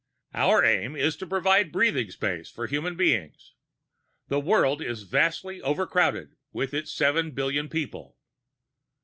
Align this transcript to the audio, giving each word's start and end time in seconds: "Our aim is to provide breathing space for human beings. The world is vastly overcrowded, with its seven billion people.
"Our 0.33 0.65
aim 0.65 0.95
is 0.95 1.15
to 1.17 1.27
provide 1.27 1.71
breathing 1.71 2.09
space 2.09 2.49
for 2.49 2.65
human 2.65 2.95
beings. 2.95 3.53
The 4.29 4.39
world 4.39 4.81
is 4.81 5.03
vastly 5.03 5.61
overcrowded, 5.61 6.37
with 6.51 6.73
its 6.73 6.91
seven 6.91 7.35
billion 7.35 7.69
people. 7.69 8.17